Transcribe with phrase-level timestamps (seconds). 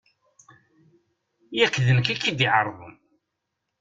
[1.57, 2.93] Yak d nekk i k-id-ɛerḍen.